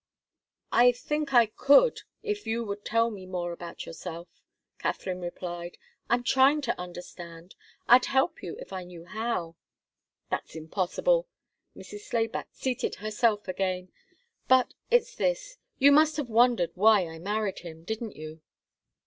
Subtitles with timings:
[0.71, 4.29] "I think I could, if you would tell me more about yourself,"
[4.79, 5.77] Katharine replied.
[6.09, 7.53] "I'm trying to understand.
[7.87, 9.57] I'd help you if I knew how."
[10.31, 11.27] "That's impossible."
[11.77, 11.99] Mrs.
[11.99, 13.91] Slayback seated herself again.
[14.47, 15.57] "But it's this.
[15.77, 18.41] You must have wondered why I married him, didn't you?"